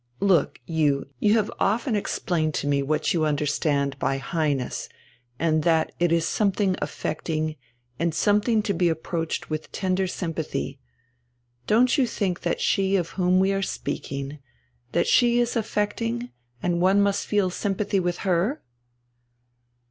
Look 0.19 0.57
you, 0.65 1.09
you 1.19 1.33
have 1.35 1.51
often 1.59 1.95
explained 1.95 2.55
to 2.55 2.65
me 2.67 2.81
what 2.81 3.13
you 3.13 3.23
understand 3.23 3.99
by 3.99 4.17
'Highness,' 4.17 4.89
and 5.37 5.61
that 5.61 5.91
it 5.99 6.11
is 6.11 6.27
something 6.27 6.75
affecting, 6.81 7.55
and 7.99 8.11
something 8.11 8.63
to 8.63 8.73
be 8.73 8.89
approached 8.89 9.51
with 9.51 9.71
tender 9.71 10.07
sympathy. 10.07 10.79
Don't 11.67 11.99
you 11.99 12.07
think 12.07 12.41
that 12.41 12.59
she 12.59 12.95
of 12.95 13.09
whom 13.09 13.39
we 13.39 13.53
are 13.53 13.61
speaking, 13.61 14.39
that 14.91 15.05
she 15.05 15.37
is 15.39 15.55
affecting 15.55 16.31
and 16.63 16.73
that 16.73 16.77
one 16.79 16.99
must 16.99 17.27
feel 17.27 17.51
sympathy 17.51 17.99
with 17.99 18.17
her?" 18.25 18.63